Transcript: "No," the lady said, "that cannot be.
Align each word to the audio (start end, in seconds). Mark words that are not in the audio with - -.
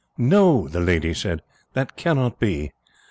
"No," 0.17 0.67
the 0.67 0.79
lady 0.79 1.13
said, 1.13 1.43
"that 1.73 1.95
cannot 1.95 2.39
be. 2.39 2.71